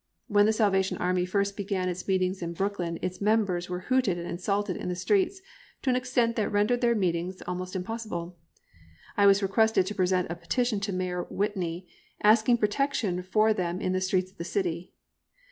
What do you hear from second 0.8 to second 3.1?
Army first began its meetings in Brooklyn